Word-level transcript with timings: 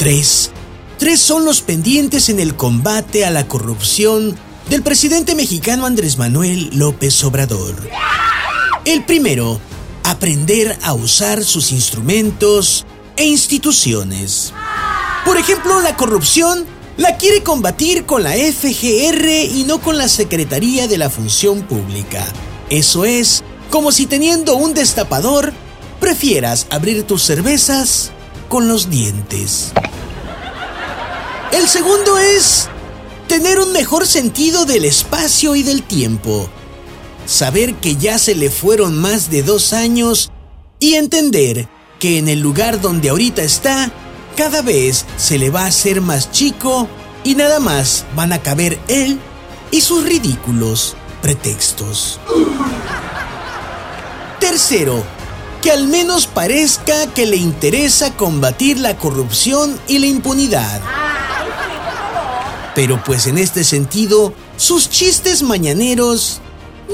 Tres. 0.00 0.50
Tres 0.96 1.20
son 1.20 1.44
los 1.44 1.60
pendientes 1.60 2.30
en 2.30 2.40
el 2.40 2.56
combate 2.56 3.26
a 3.26 3.30
la 3.30 3.46
corrupción 3.46 4.34
del 4.70 4.82
presidente 4.82 5.34
mexicano 5.34 5.84
Andrés 5.84 6.16
Manuel 6.16 6.70
López 6.72 7.22
Obrador. 7.22 7.76
El 8.86 9.04
primero, 9.04 9.60
aprender 10.02 10.78
a 10.80 10.94
usar 10.94 11.44
sus 11.44 11.70
instrumentos 11.70 12.86
e 13.16 13.26
instituciones. 13.26 14.54
Por 15.26 15.36
ejemplo, 15.36 15.82
la 15.82 15.94
corrupción 15.98 16.64
la 16.96 17.18
quiere 17.18 17.42
combatir 17.42 18.06
con 18.06 18.22
la 18.22 18.32
FGR 18.32 19.28
y 19.52 19.64
no 19.66 19.82
con 19.82 19.98
la 19.98 20.08
Secretaría 20.08 20.88
de 20.88 20.96
la 20.96 21.10
Función 21.10 21.60
Pública. 21.64 22.26
Eso 22.70 23.04
es 23.04 23.44
como 23.68 23.92
si 23.92 24.06
teniendo 24.06 24.56
un 24.56 24.72
destapador, 24.72 25.52
prefieras 26.00 26.68
abrir 26.70 27.02
tus 27.02 27.22
cervezas 27.22 28.12
con 28.48 28.66
los 28.66 28.88
dientes. 28.88 29.74
El 31.52 31.66
segundo 31.66 32.16
es 32.16 32.68
tener 33.26 33.58
un 33.58 33.72
mejor 33.72 34.06
sentido 34.06 34.66
del 34.66 34.84
espacio 34.84 35.56
y 35.56 35.64
del 35.64 35.82
tiempo. 35.82 36.48
Saber 37.26 37.74
que 37.74 37.96
ya 37.96 38.18
se 38.18 38.36
le 38.36 38.50
fueron 38.50 38.96
más 38.96 39.30
de 39.30 39.42
dos 39.42 39.72
años 39.72 40.30
y 40.78 40.94
entender 40.94 41.68
que 41.98 42.18
en 42.18 42.28
el 42.28 42.40
lugar 42.40 42.80
donde 42.80 43.10
ahorita 43.10 43.42
está, 43.42 43.90
cada 44.36 44.62
vez 44.62 45.04
se 45.16 45.38
le 45.38 45.50
va 45.50 45.64
a 45.64 45.66
hacer 45.66 46.00
más 46.00 46.30
chico 46.30 46.88
y 47.24 47.34
nada 47.34 47.58
más 47.58 48.04
van 48.14 48.32
a 48.32 48.38
caber 48.38 48.78
él 48.86 49.18
y 49.72 49.80
sus 49.80 50.04
ridículos 50.04 50.96
pretextos. 51.20 52.20
Tercero, 54.38 55.02
que 55.62 55.72
al 55.72 55.88
menos 55.88 56.26
parezca 56.26 57.08
que 57.12 57.26
le 57.26 57.36
interesa 57.36 58.16
combatir 58.16 58.78
la 58.78 58.96
corrupción 58.96 59.78
y 59.88 59.98
la 59.98 60.06
impunidad. 60.06 60.80
Pero 62.74 63.02
pues 63.04 63.26
en 63.26 63.38
este 63.38 63.64
sentido, 63.64 64.32
sus 64.56 64.88
chistes 64.88 65.42
mañaneros 65.42 66.40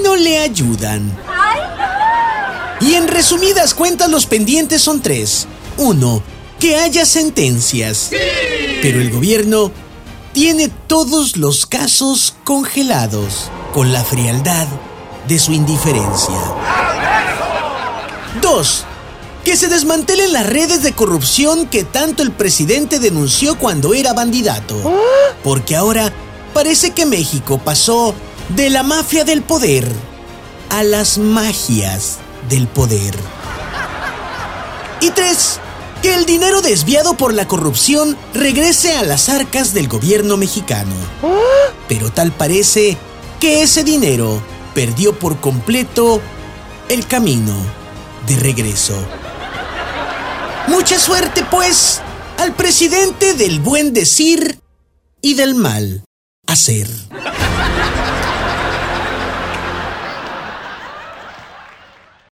no 0.03 0.17
le 0.17 0.39
ayudan. 0.39 1.13
Y 2.81 2.95
en 2.95 3.09
resumidas 3.09 3.75
cuentas 3.75 4.11
los 4.11 4.27
pendientes 4.27 4.83
son 4.83 5.01
tres. 5.01 5.47
Uno, 5.77 6.23
que 6.59 6.77
haya 6.77 7.05
sentencias. 7.05 8.11
Pero 8.83 9.01
el 9.01 9.11
gobierno 9.11 9.71
tiene 10.33 10.69
todos 10.87 11.37
los 11.37 11.67
casos 11.67 12.35
congelados 12.45 13.51
con 13.73 13.93
la 13.93 14.05
frialdad 14.05 14.67
de 15.27 15.39
su 15.39 15.53
indiferencia. 15.53 16.39
Dos, 18.41 18.85
que 19.47 19.57
se 19.57 19.69
desmantelen 19.69 20.33
las 20.33 20.45
redes 20.45 20.83
de 20.83 20.93
corrupción 20.93 21.69
que 21.69 21.85
tanto 21.85 22.25
el 22.25 22.33
presidente 22.33 22.99
denunció 22.99 23.57
cuando 23.57 23.95
era 23.95 24.13
bandidato. 24.13 24.77
Porque 25.45 25.77
ahora 25.77 26.13
parece 26.53 26.91
que 26.91 27.07
México 27.07 27.59
pasó 27.59 28.13
de 28.49 28.71
la 28.71 28.83
mafia 28.83 29.25
del 29.25 29.43
poder 29.43 29.89
a 30.69 30.83
las 30.83 31.19
magias 31.19 32.17
del 32.49 32.67
poder. 32.67 33.15
Y 35.01 35.11
tres, 35.11 35.61
que 36.03 36.17
el 36.17 36.27
dinero 36.27 36.61
desviado 36.61 37.17
por 37.17 37.33
la 37.33 37.47
corrupción 37.47 38.17
regrese 38.35 38.97
a 38.97 39.05
las 39.05 39.29
arcas 39.29 39.73
del 39.73 39.87
gobierno 39.87 40.37
mexicano. 40.37 40.97
Pero 41.87 42.11
tal 42.11 42.33
parece 42.33 42.97
que 43.39 43.63
ese 43.63 43.85
dinero 43.85 44.43
perdió 44.75 45.17
por 45.17 45.39
completo 45.39 46.21
el 46.89 47.07
camino 47.07 47.55
de 48.27 48.35
regreso. 48.39 48.97
Mucha 50.89 51.01
suerte, 51.01 51.45
pues, 51.51 52.01
al 52.39 52.55
presidente 52.55 53.35
del 53.35 53.59
buen 53.59 53.93
decir 53.93 54.61
y 55.21 55.35
del 55.35 55.57
mal 55.57 56.05
hacer. 56.47 56.87